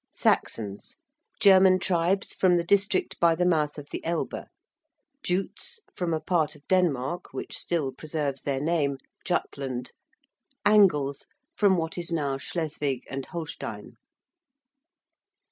~Saxons~: 0.13 0.95
German 1.39 1.77
tribes 1.77 2.33
from 2.33 2.57
the 2.57 2.63
district 2.63 3.19
by 3.19 3.35
the 3.35 3.45
mouth 3.45 3.77
of 3.77 3.87
the 3.91 4.03
Elbe; 4.03 4.45
~Jutes~, 5.21 5.79
from 5.95 6.11
a 6.11 6.19
part 6.19 6.55
of 6.55 6.67
Denmark 6.67 7.31
which 7.33 7.55
still 7.55 7.91
preserves 7.91 8.41
their 8.41 8.59
name, 8.59 8.97
Jutland; 9.25 9.91
~Angles~, 10.65 11.27
from 11.55 11.77
what 11.77 11.99
is 11.99 12.11
now 12.11 12.39
Schleswig 12.39 13.03
and 13.11 13.27
Holstein. 13.27 13.97